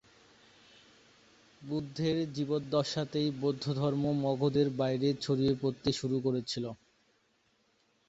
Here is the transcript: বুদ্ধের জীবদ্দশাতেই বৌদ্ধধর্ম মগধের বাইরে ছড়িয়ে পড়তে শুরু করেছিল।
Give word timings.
বুদ্ধের 1.61 2.17
জীবদ্দশাতেই 2.33 3.29
বৌদ্ধধর্ম 3.41 4.03
মগধের 4.23 4.67
বাইরে 4.79 5.09
ছড়িয়ে 5.23 5.53
পড়তে 5.61 5.89
শুরু 5.99 6.17
করেছিল। 6.25 6.65